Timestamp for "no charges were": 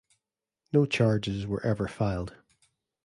0.73-1.63